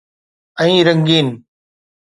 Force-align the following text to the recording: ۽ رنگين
۽ 0.63 0.77
رنگين 0.89 1.29